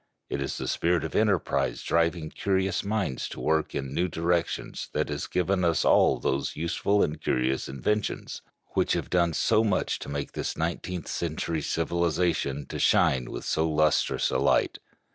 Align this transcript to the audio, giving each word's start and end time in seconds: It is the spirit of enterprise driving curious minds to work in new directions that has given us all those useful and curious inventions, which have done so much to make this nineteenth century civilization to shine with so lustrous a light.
It 0.29 0.41
is 0.41 0.57
the 0.57 0.67
spirit 0.67 1.03
of 1.03 1.13
enterprise 1.15 1.83
driving 1.83 2.31
curious 2.31 2.83
minds 2.83 3.29
to 3.29 3.39
work 3.39 3.75
in 3.75 3.93
new 3.93 4.07
directions 4.07 4.89
that 4.93 5.09
has 5.09 5.27
given 5.27 5.63
us 5.63 5.85
all 5.85 6.17
those 6.17 6.55
useful 6.55 7.03
and 7.03 7.21
curious 7.21 7.69
inventions, 7.69 8.41
which 8.69 8.93
have 8.93 9.11
done 9.11 9.33
so 9.35 9.63
much 9.63 9.99
to 9.99 10.09
make 10.09 10.31
this 10.31 10.57
nineteenth 10.57 11.07
century 11.07 11.61
civilization 11.61 12.65
to 12.65 12.79
shine 12.79 13.29
with 13.29 13.45
so 13.45 13.69
lustrous 13.69 14.31
a 14.31 14.39
light. 14.39 14.79